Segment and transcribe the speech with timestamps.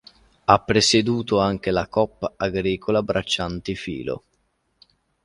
[0.45, 4.23] Ha presieduto anche la Coop Agricola Braccianti Filo.